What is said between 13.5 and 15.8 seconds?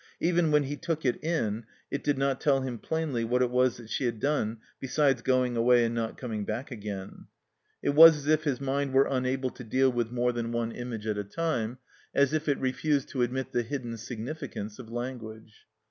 the hidden significanoe of language.